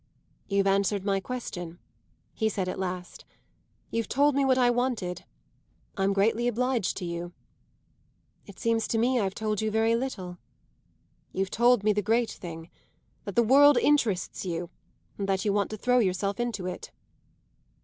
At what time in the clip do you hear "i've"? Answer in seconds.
9.19-9.35